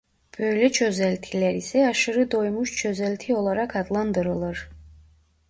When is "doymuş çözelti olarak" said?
2.31-3.75